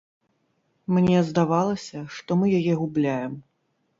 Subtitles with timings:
[0.95, 3.37] Мне здавалася, што мы яе губляем.